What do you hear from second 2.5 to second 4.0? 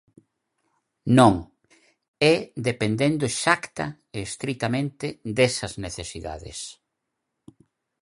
dependendo exacta